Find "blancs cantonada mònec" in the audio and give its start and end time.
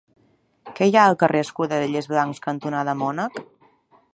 2.15-3.39